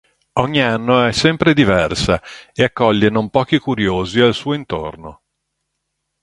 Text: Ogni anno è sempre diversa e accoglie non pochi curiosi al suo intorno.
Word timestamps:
Ogni 0.39 0.59
anno 0.63 1.03
è 1.05 1.11
sempre 1.11 1.53
diversa 1.53 2.19
e 2.53 2.63
accoglie 2.63 3.11
non 3.11 3.29
pochi 3.29 3.59
curiosi 3.59 4.19
al 4.19 4.33
suo 4.33 4.53
intorno. 4.55 5.21